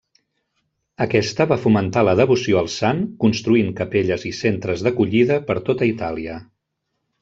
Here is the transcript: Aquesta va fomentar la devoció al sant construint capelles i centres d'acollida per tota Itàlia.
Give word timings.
Aquesta 1.05 1.47
va 1.51 1.57
fomentar 1.65 2.03
la 2.09 2.17
devoció 2.21 2.59
al 2.63 2.71
sant 2.77 3.05
construint 3.27 3.71
capelles 3.83 4.27
i 4.33 4.35
centres 4.43 4.89
d'acollida 4.89 5.43
per 5.51 5.63
tota 5.71 5.95
Itàlia. 5.97 6.45